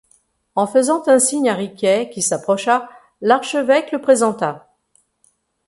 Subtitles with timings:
[0.57, 2.89] Et faisant un signe à Riquet qui s'approcha,
[3.21, 4.67] l'archevêque le présenta.